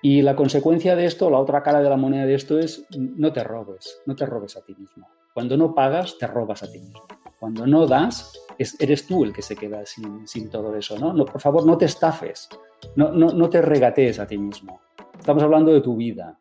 Y 0.02 0.22
la 0.22 0.34
consecuencia 0.34 0.96
de 0.96 1.06
esto, 1.06 1.30
la 1.30 1.40
otra 1.40 1.62
cara 1.62 1.82
de 1.82 1.90
la 1.90 1.98
moneda 1.98 2.26
de 2.26 2.36
esto 2.36 2.58
es 2.58 2.88
no 2.98 3.34
te 3.34 3.44
robes, 3.44 4.02
no 4.06 4.16
te 4.16 4.26
robes 4.26 4.56
a 4.56 4.62
ti 4.62 4.74
mismo. 4.74 5.10
Cuando 5.34 5.58
no 5.58 5.76
pagas, 5.76 6.18
te 6.18 6.26
robas 6.26 6.64
a 6.64 6.72
ti 6.72 6.80
mismo. 6.80 7.06
Cuando 7.38 7.68
no 7.68 7.86
das, 7.86 8.32
eres 8.80 9.06
tú 9.06 9.26
el 9.26 9.34
que 9.34 9.42
se 9.42 9.58
queda 9.58 9.86
sin, 9.86 10.26
sin 10.26 10.50
todo 10.50 10.74
eso. 10.78 10.98
¿no? 10.98 11.12
¿no? 11.12 11.26
Por 11.26 11.42
favor, 11.42 11.66
no 11.66 11.78
te 11.78 11.84
estafes, 11.84 12.48
no, 12.96 13.12
no, 13.12 13.28
no, 13.28 13.50
te 13.50 13.62
regatees 13.62 14.20
a 14.20 14.28
ti 14.28 14.38
mismo. 14.38 14.80
Estamos 15.20 15.44
hablando 15.44 15.74
de 15.74 15.82
tu 15.82 15.98
vida. 15.98 16.40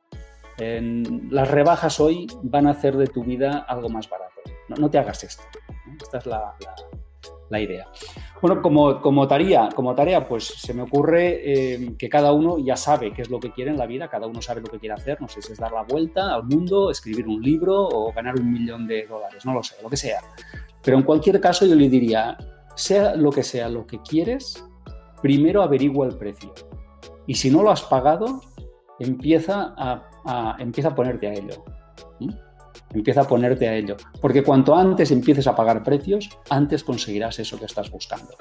las 1.31 1.51
rebajas 1.51 1.99
hoy 1.99 2.29
van 2.45 2.69
a 2.69 2.71
hacer 2.71 2.97
de 2.97 3.09
tu 3.09 3.25
vida 3.25 3.67
algo 3.67 3.89
más 3.89 4.09
barato. 4.09 4.41
No, 4.69 4.89
te 4.89 4.99
hagas 4.99 5.25
esto. 5.25 5.43
Esta 6.01 6.19
es 6.19 6.27
la, 6.27 6.55
la 6.61 7.02
idea. 7.61 7.89
Bueno, 8.41 8.61
como, 8.61 9.01
como, 9.01 9.29
tarea, 9.29 9.69
como 9.75 9.95
tarea, 9.95 10.27
pues 10.27 10.45
se 10.45 10.75
me 10.75 10.83
ocurre 10.83 11.41
eh, 11.45 11.95
que 11.97 12.09
cada 12.09 12.33
uno 12.33 12.59
ya 12.59 12.77
sabe 12.77 13.13
qué 13.13 13.23
es 13.23 13.31
lo 13.31 13.39
que 13.39 13.53
quiere 13.53 13.71
en 13.71 13.79
la 13.79 13.87
vida, 13.87 14.09
cada 14.09 14.27
uno 14.27 14.43
sabe 14.43 14.61
lo 14.61 14.69
que 14.69 14.79
quiere 14.79 14.95
hacer, 14.95 15.21
no 15.21 15.29
sé 15.29 15.43
si 15.43 15.53
es 15.53 15.59
dar 15.59 15.73
la 15.73 15.83
vuelta 15.83 16.35
al 16.35 16.45
mundo, 16.45 16.91
escribir 16.91 17.27
un 17.29 17.41
libro 17.41 17.89
o 17.89 18.13
ganar 18.13 18.35
un 18.37 18.53
millón 18.53 18.87
de 18.87 19.07
dólares, 19.07 19.45
no 19.47 19.55
lo 19.55 19.63
sé, 19.63 19.77
lo 19.83 19.89
que 19.89 19.97
sea. 19.97 20.21
Pero 20.83 20.97
en 20.97 21.05
cualquier 21.05 21.41
caso 21.41 21.65
yo 21.67 21.75
le 21.75 21.89
diría, 21.89 22.37
sea 22.75 23.15
lo 23.15 23.31
que 23.31 23.43
sea 23.43 23.69
lo 23.69 23.87
que 23.87 24.01
quieres, 24.01 24.65
primero 25.21 25.63
averigua 25.63 26.07
el 26.07 26.17
precio. 26.17 26.53
Y 27.27 27.35
si 27.35 27.51
no 27.51 27.63
lo 27.63 27.71
has 27.71 27.83
pagado, 27.83 28.41
empieza 28.99 29.75
a, 29.77 30.57
empieza 30.59 30.89
a 30.89 30.95
ponerte 30.95 31.29
a 31.29 31.33
ello. 31.33 31.65
Empieza 32.95 33.23
a 33.23 33.25
ponerte 33.25 33.69
a 33.69 33.75
ello. 33.75 33.97
Porque 34.21 34.43
cuanto 34.43 34.75
antes 34.75 35.11
empieces 35.11 35.47
a 35.47 35.57
pagar 35.57 35.83
precios, 35.83 36.31
antes 36.51 36.85
conseguirás 36.85 37.39
eso 37.39 37.59
que 37.59 37.67
estás 37.67 37.91
buscando. 37.91 38.35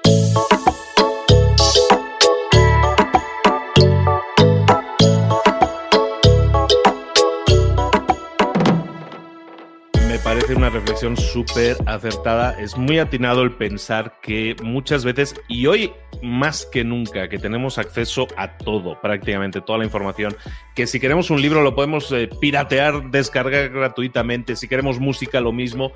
Parece 10.33 10.55
una 10.55 10.69
reflexión 10.69 11.17
súper 11.17 11.75
acertada. 11.87 12.57
Es 12.57 12.77
muy 12.77 12.99
atinado 12.99 13.41
el 13.41 13.51
pensar 13.51 14.17
que 14.21 14.55
muchas 14.63 15.03
veces, 15.03 15.35
y 15.49 15.67
hoy 15.67 15.91
más 16.21 16.65
que 16.65 16.85
nunca, 16.85 17.27
que 17.27 17.37
tenemos 17.37 17.77
acceso 17.77 18.27
a 18.37 18.57
todo, 18.57 18.97
prácticamente 19.01 19.59
toda 19.59 19.79
la 19.79 19.85
información, 19.85 20.37
que 20.75 20.87
si 20.87 21.01
queremos 21.01 21.31
un 21.31 21.41
libro 21.41 21.63
lo 21.63 21.75
podemos 21.75 22.11
eh, 22.13 22.29
piratear, 22.39 23.11
descargar 23.11 23.69
gratuitamente, 23.69 24.55
si 24.55 24.69
queremos 24.69 24.99
música 24.99 25.41
lo 25.41 25.51
mismo, 25.51 25.91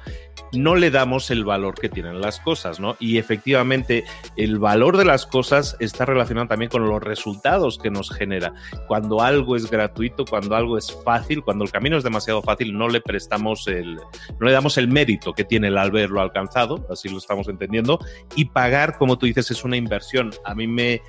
no 0.52 0.76
le 0.76 0.92
damos 0.92 1.32
el 1.32 1.46
valor 1.46 1.76
que 1.76 1.88
tienen 1.88 2.20
las 2.20 2.40
cosas, 2.42 2.80
¿no? 2.80 2.98
Y 3.00 3.18
efectivamente 3.18 4.04
el 4.36 4.60
valor 4.60 4.98
de 4.98 5.06
las 5.06 5.26
cosas 5.26 5.78
está 5.80 6.06
relacionado 6.06 6.48
también 6.48 6.70
con 6.70 6.86
los 6.86 7.02
resultados 7.02 7.78
que 7.78 7.90
nos 7.90 8.12
genera. 8.12 8.54
Cuando 8.88 9.22
algo 9.22 9.56
es 9.56 9.70
gratuito, 9.70 10.26
cuando 10.26 10.56
algo 10.56 10.78
es 10.78 10.94
fácil, 11.06 11.42
cuando 11.42 11.64
el 11.64 11.72
camino 11.72 11.98
es 11.98 12.04
demasiado 12.04 12.42
fácil, 12.42 12.78
no 12.78 12.90
le 12.90 13.00
prestamos 13.00 13.68
el, 13.68 14.00
no 14.40 14.48
le 14.48 14.52
damos 14.52 14.78
el 14.78 14.88
mérito 14.88 15.34
que 15.34 15.44
tiene 15.44 15.68
el 15.68 15.78
haberlo 15.78 16.22
alcanzado, 16.22 16.88
así 16.90 17.10
lo 17.10 17.18
estamos 17.18 17.48
entendiendo, 17.48 18.00
y 18.36 18.46
pagar, 18.46 18.98
como 18.98 19.18
tú 19.18 19.26
dices, 19.26 19.52
es 19.52 19.64
una 19.64 19.78
inversión. 19.78 20.32
A 20.44 20.56
mí 20.56 20.68
me, 20.68 21.02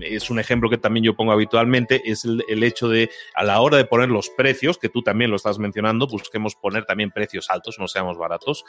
es 0.00 0.30
un 0.30 0.38
ejemplo 0.38 0.70
que 0.70 0.78
también 0.78 1.04
yo 1.04 1.16
pongo 1.16 1.32
habitualmente, 1.32 2.02
es 2.04 2.24
el, 2.24 2.44
el, 2.48 2.62
hecho 2.62 2.88
de 2.88 3.10
a 3.34 3.44
la 3.44 3.60
hora 3.60 3.76
de 3.76 3.84
poner 3.84 4.08
los 4.08 4.30
precios, 4.30 4.78
que 4.78 4.88
tú 4.88 5.02
también 5.02 5.30
lo 5.30 5.36
estás 5.36 5.58
mencionando, 5.58 6.06
busquemos 6.06 6.54
poner 6.54 6.84
también 6.84 7.10
precios 7.10 7.50
altos, 7.50 7.78
no 7.78 7.88
seamos 7.88 8.18
baratos. 8.18 8.64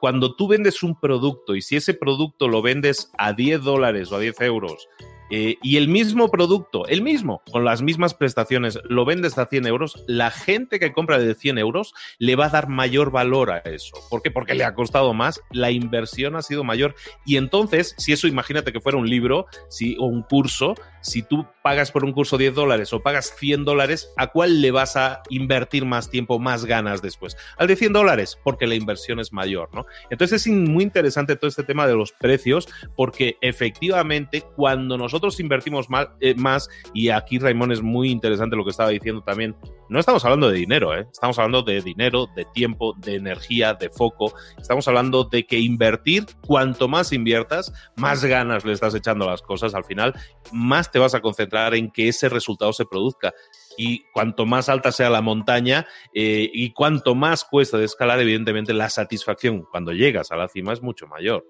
Cuando 0.00 0.34
tú 0.34 0.48
vendes 0.48 0.82
un 0.82 0.98
producto 0.98 1.54
y 1.54 1.62
si 1.62 1.76
ese 1.76 1.94
producto 1.94 2.48
lo 2.48 2.62
vendes 2.62 3.10
a 3.18 3.32
10 3.32 3.62
dólares 3.62 4.10
o 4.12 4.16
a 4.16 4.20
10 4.20 4.40
euros, 4.42 4.88
eh, 5.30 5.56
y 5.62 5.76
el 5.76 5.88
mismo 5.88 6.28
producto, 6.28 6.86
el 6.88 7.02
mismo, 7.02 7.42
con 7.50 7.64
las 7.64 7.82
mismas 7.82 8.14
prestaciones, 8.14 8.78
lo 8.88 9.04
vendes 9.04 9.38
a 9.38 9.46
100 9.46 9.66
euros, 9.66 10.04
la 10.08 10.30
gente 10.30 10.80
que 10.80 10.92
compra 10.92 11.18
de 11.18 11.34
100 11.34 11.58
euros 11.58 11.94
le 12.18 12.34
va 12.34 12.46
a 12.46 12.50
dar 12.50 12.68
mayor 12.68 13.12
valor 13.12 13.52
a 13.52 13.58
eso. 13.58 13.92
¿Por 14.10 14.22
qué? 14.22 14.30
Porque 14.30 14.54
le 14.54 14.64
ha 14.64 14.74
costado 14.74 15.14
más, 15.14 15.40
la 15.50 15.70
inversión 15.70 16.34
ha 16.34 16.42
sido 16.42 16.64
mayor. 16.64 16.94
Y 17.24 17.36
entonces, 17.36 17.94
si 17.96 18.12
eso 18.12 18.26
imagínate 18.26 18.72
que 18.72 18.80
fuera 18.80 18.98
un 18.98 19.08
libro 19.08 19.46
si, 19.68 19.96
o 19.98 20.06
un 20.06 20.22
curso, 20.22 20.74
si 21.00 21.22
tú 21.22 21.46
pagas 21.62 21.92
por 21.92 22.04
un 22.04 22.12
curso 22.12 22.36
10 22.36 22.54
dólares 22.54 22.92
o 22.92 23.00
pagas 23.00 23.34
100 23.36 23.64
dólares, 23.64 24.12
¿a 24.16 24.28
cuál 24.28 24.60
le 24.60 24.70
vas 24.70 24.96
a 24.96 25.22
invertir 25.30 25.84
más 25.84 26.10
tiempo, 26.10 26.38
más 26.38 26.64
ganas 26.64 27.02
después? 27.02 27.36
Al 27.56 27.68
de 27.68 27.76
100 27.76 27.92
dólares, 27.92 28.38
porque 28.42 28.66
la 28.66 28.74
inversión 28.74 29.20
es 29.20 29.32
mayor, 29.32 29.68
¿no? 29.72 29.86
Entonces 30.10 30.46
es 30.46 30.52
muy 30.52 30.82
interesante 30.82 31.36
todo 31.36 31.48
este 31.48 31.62
tema 31.62 31.86
de 31.86 31.94
los 31.94 32.12
precios, 32.12 32.68
porque 32.96 33.36
efectivamente 33.40 34.42
cuando 34.56 34.98
nosotros 34.98 35.19
invertimos 35.40 35.90
más, 35.90 36.08
eh, 36.20 36.34
más 36.34 36.68
y 36.94 37.10
aquí 37.10 37.38
Raimón 37.38 37.72
es 37.72 37.82
muy 37.82 38.10
interesante 38.10 38.56
lo 38.56 38.64
que 38.64 38.70
estaba 38.70 38.90
diciendo 38.90 39.22
también, 39.22 39.54
no 39.88 39.98
estamos 39.98 40.24
hablando 40.24 40.48
de 40.48 40.56
dinero, 40.56 40.96
¿eh? 40.96 41.06
estamos 41.12 41.38
hablando 41.38 41.62
de 41.62 41.80
dinero, 41.82 42.28
de 42.34 42.44
tiempo, 42.46 42.94
de 42.98 43.16
energía, 43.16 43.74
de 43.74 43.90
foco, 43.90 44.32
estamos 44.58 44.86
hablando 44.88 45.24
de 45.24 45.44
que 45.44 45.58
invertir, 45.58 46.26
cuanto 46.46 46.88
más 46.88 47.12
inviertas, 47.12 47.72
más 47.96 48.24
ganas 48.24 48.64
le 48.64 48.72
estás 48.72 48.94
echando 48.94 49.26
a 49.26 49.32
las 49.32 49.42
cosas 49.42 49.74
al 49.74 49.84
final, 49.84 50.14
más 50.52 50.90
te 50.90 50.98
vas 50.98 51.14
a 51.14 51.20
concentrar 51.20 51.74
en 51.74 51.90
que 51.90 52.08
ese 52.08 52.28
resultado 52.28 52.72
se 52.72 52.84
produzca. 52.84 53.32
Y 53.76 54.04
cuanto 54.12 54.46
más 54.46 54.68
alta 54.68 54.92
sea 54.92 55.10
la 55.10 55.22
montaña 55.22 55.86
eh, 56.14 56.50
y 56.52 56.72
cuanto 56.72 57.14
más 57.14 57.44
cuesta 57.44 57.78
de 57.78 57.84
escalar, 57.84 58.20
evidentemente 58.20 58.74
la 58.74 58.90
satisfacción 58.90 59.64
cuando 59.70 59.92
llegas 59.92 60.32
a 60.32 60.36
la 60.36 60.48
cima 60.48 60.72
es 60.72 60.82
mucho 60.82 61.06
mayor. 61.06 61.46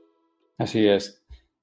Así 0.59 0.87
es. 0.87 1.20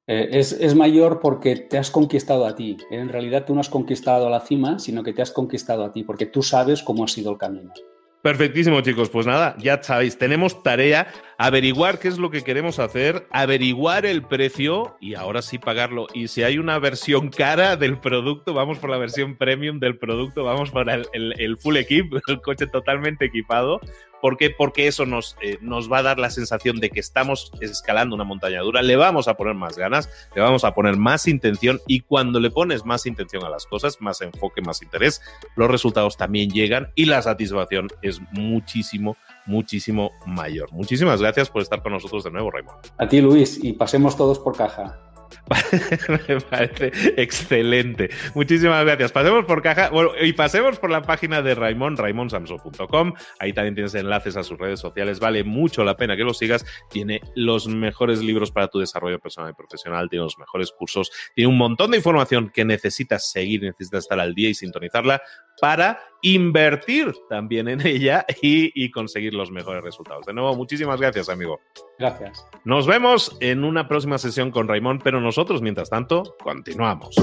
Eh, 0.07 0.29
es, 0.39 0.53
es, 0.53 0.73
mayor 0.73 1.19
porque 1.19 1.57
te 1.57 1.77
has 1.77 1.91
conquistado 1.91 2.45
a 2.45 2.55
ti. 2.55 2.77
En 2.89 3.09
realidad 3.09 3.45
tú 3.45 3.53
no 3.53 3.59
has 3.59 3.69
conquistado 3.69 4.27
a 4.27 4.29
la 4.29 4.39
cima, 4.39 4.79
sino 4.79 5.03
que 5.03 5.11
te 5.11 5.21
has 5.21 5.31
conquistado 5.31 5.83
a 5.83 5.91
ti, 5.91 6.03
porque 6.03 6.25
tú 6.25 6.41
sabes 6.41 6.81
cómo 6.81 7.03
ha 7.03 7.09
sido 7.09 7.31
el 7.31 7.37
camino. 7.37 7.73
Perfectísimo, 8.21 8.81
chicos. 8.81 9.09
Pues 9.09 9.25
nada, 9.27 9.55
ya 9.59 9.81
sabéis, 9.81 10.17
tenemos 10.17 10.63
tarea, 10.63 11.07
averiguar 11.37 11.99
qué 11.99 12.07
es 12.07 12.17
lo 12.17 12.31
que 12.31 12.41
queremos 12.41 12.79
hacer, 12.79 13.27
averiguar 13.31 14.05
el 14.05 14.23
precio 14.23 14.97
y 14.99 15.15
ahora 15.15 15.41
sí 15.41 15.59
pagarlo. 15.59 16.07
Y 16.13 16.27
si 16.27 16.43
hay 16.43 16.57
una 16.57 16.79
versión 16.79 17.29
cara 17.29 17.75
del 17.75 17.99
producto, 17.99 18.53
vamos 18.53 18.79
por 18.79 18.89
la 18.89 18.97
versión 18.97 19.37
premium 19.37 19.79
del 19.79 19.97
producto, 19.97 20.43
vamos 20.43 20.71
por 20.71 20.89
el, 20.89 21.05
el 21.13 21.57
full 21.57 21.77
equip, 21.77 22.13
el 22.27 22.41
coche 22.41 22.65
totalmente 22.67 23.25
equipado, 23.25 23.79
¿Por 24.21 24.37
qué? 24.37 24.49
Porque 24.49 24.87
eso 24.87 25.05
nos, 25.05 25.35
eh, 25.41 25.57
nos 25.61 25.91
va 25.91 25.99
a 25.99 26.03
dar 26.03 26.19
la 26.19 26.29
sensación 26.29 26.79
de 26.79 26.89
que 26.89 26.99
estamos 26.99 27.51
escalando 27.61 28.15
una 28.15 28.23
montaña 28.23 28.61
dura, 28.61 28.81
le 28.81 28.95
vamos 28.95 29.27
a 29.27 29.35
poner 29.35 29.53
más 29.53 29.77
ganas, 29.77 30.09
le 30.35 30.41
vamos 30.41 30.63
a 30.63 30.73
poner 30.73 30.97
más 30.97 31.27
intención 31.27 31.79
y 31.87 32.01
cuando 32.01 32.39
le 32.39 32.51
pones 32.51 32.85
más 32.85 33.05
intención 33.05 33.43
a 33.43 33.49
las 33.49 33.65
cosas, 33.65 34.01
más 34.01 34.21
enfoque, 34.21 34.61
más 34.61 34.81
interés, 34.81 35.21
los 35.55 35.69
resultados 35.69 36.17
también 36.17 36.49
llegan 36.49 36.91
y 36.95 37.05
la 37.05 37.21
satisfacción 37.21 37.87
es 38.01 38.19
muchísimo, 38.31 39.17
muchísimo 39.45 40.11
mayor. 40.25 40.71
Muchísimas 40.71 41.21
gracias 41.21 41.49
por 41.49 41.61
estar 41.61 41.81
con 41.81 41.93
nosotros 41.93 42.23
de 42.23 42.31
nuevo, 42.31 42.51
Raymond. 42.51 42.77
A 42.97 43.07
ti, 43.07 43.21
Luis, 43.21 43.63
y 43.63 43.73
pasemos 43.73 44.17
todos 44.17 44.39
por 44.39 44.55
caja. 44.55 45.06
Me 46.27 46.41
parece 46.41 46.91
excelente. 47.21 48.09
Muchísimas 48.35 48.83
gracias. 48.83 49.11
Pasemos 49.11 49.45
por 49.45 49.61
caja 49.61 49.89
bueno, 49.89 50.11
y 50.21 50.33
pasemos 50.33 50.79
por 50.79 50.89
la 50.89 51.01
página 51.01 51.41
de 51.41 51.55
Raimond, 51.55 51.99
raimonsamso.com. 51.99 53.13
Ahí 53.39 53.53
también 53.53 53.75
tienes 53.75 53.95
enlaces 53.95 54.35
a 54.37 54.43
sus 54.43 54.57
redes 54.57 54.79
sociales. 54.79 55.19
Vale 55.19 55.43
mucho 55.43 55.83
la 55.83 55.97
pena 55.97 56.15
que 56.15 56.23
lo 56.23 56.33
sigas. 56.33 56.65
Tiene 56.89 57.21
los 57.35 57.67
mejores 57.67 58.19
libros 58.19 58.51
para 58.51 58.67
tu 58.67 58.79
desarrollo 58.79 59.19
personal 59.19 59.51
y 59.51 59.53
profesional. 59.53 60.09
Tiene 60.09 60.23
los 60.23 60.37
mejores 60.37 60.71
cursos. 60.71 61.11
Tiene 61.35 61.49
un 61.49 61.57
montón 61.57 61.91
de 61.91 61.97
información 61.97 62.49
que 62.53 62.65
necesitas 62.65 63.31
seguir, 63.31 63.61
necesitas 63.61 64.03
estar 64.03 64.19
al 64.19 64.33
día 64.33 64.49
y 64.49 64.53
sintonizarla 64.53 65.21
para 65.59 65.99
invertir 66.21 67.13
también 67.29 67.67
en 67.67 67.85
ella 67.85 68.25
y, 68.41 68.89
conseguir 68.91 69.33
los 69.33 69.51
mejores 69.51 69.83
resultados. 69.83 70.25
De 70.25 70.33
nuevo, 70.33 70.55
muchísimas 70.55 70.99
gracias, 70.99 71.29
amigo. 71.29 71.59
Gracias. 71.99 72.45
Nos 72.63 72.87
vemos 72.87 73.37
en 73.39 73.63
una 73.63 73.87
próxima 73.87 74.17
sesión 74.17 74.51
con 74.51 74.67
Raimón, 74.67 74.99
pero 75.03 75.21
nosotros, 75.21 75.61
mientras 75.61 75.89
tanto, 75.89 76.35
continuamos. 76.43 77.15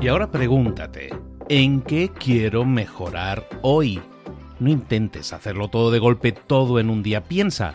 Y 0.00 0.08
ahora 0.08 0.30
pregúntate, 0.30 1.10
¿en 1.48 1.82
qué 1.82 2.10
quiero 2.10 2.64
mejorar 2.64 3.48
hoy? 3.62 4.00
No 4.60 4.70
intentes 4.70 5.32
hacerlo 5.32 5.68
todo 5.68 5.90
de 5.90 5.98
golpe, 5.98 6.32
todo 6.32 6.78
en 6.78 6.90
un 6.90 7.02
día. 7.02 7.24
Piensa. 7.24 7.74